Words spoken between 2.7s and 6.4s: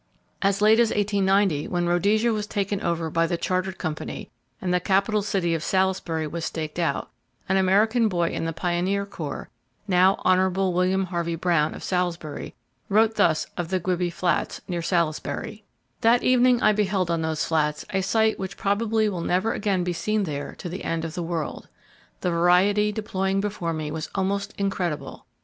over by the Chartered Company, and the capital city of Salisbury